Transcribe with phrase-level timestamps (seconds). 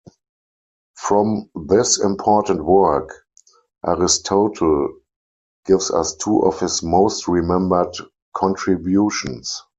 [0.97, 3.13] From this important work
[3.85, 4.95] Aristotle
[5.67, 7.95] gives us two of his most remembered
[8.33, 9.61] contributions.